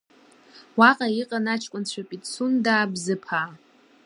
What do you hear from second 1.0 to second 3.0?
иҟан аҷкәынцәа Пицундаа,